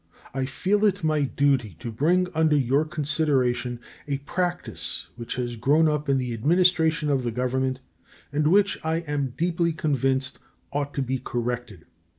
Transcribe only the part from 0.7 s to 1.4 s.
it my